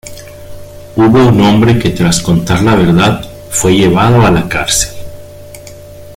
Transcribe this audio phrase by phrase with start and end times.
[0.95, 4.89] Hubo un hombre que tras contar la verdad fue llevado a la cárcel.